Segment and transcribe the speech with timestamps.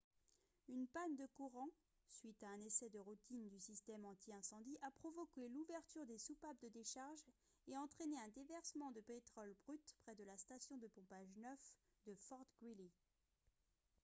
[0.67, 1.69] une panne de courant
[2.09, 6.69] suite à un essai de routine du système anti-incendie a provoqué l'ouverture des soupapes de
[6.69, 7.21] décharge
[7.67, 11.53] et entraîné un déversement de pétrole brut près de la station de pompage 9
[12.07, 12.89] de fort greely